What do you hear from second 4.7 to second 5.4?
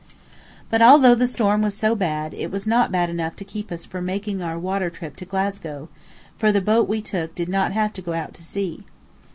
trip to